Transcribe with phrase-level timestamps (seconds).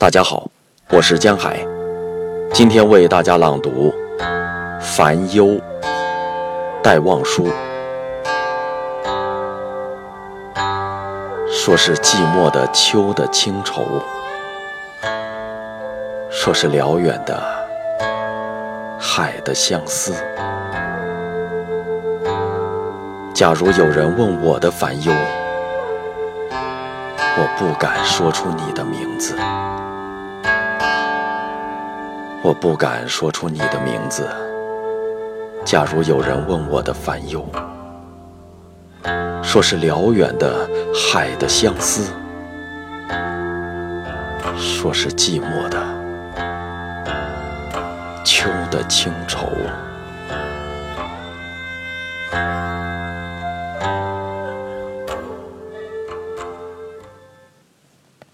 [0.00, 0.48] 大家好，
[0.88, 1.62] 我是江海，
[2.54, 3.92] 今天为大家朗读
[4.80, 5.44] 《烦忧》
[6.82, 7.46] 戴望舒。
[11.50, 14.02] 说是寂寞的秋的清愁，
[16.30, 17.38] 说是辽远的
[18.98, 20.14] 海的相思。
[23.34, 25.12] 假如有人问我的烦忧，
[26.48, 29.36] 我不敢说出你的名字，
[32.42, 34.26] 我不敢说出你的名字。
[35.62, 37.46] 假如有人问我的烦忧，
[39.42, 42.10] 说是辽远的海的相思，
[44.56, 45.78] 说是寂寞的
[48.24, 49.48] 秋的清愁。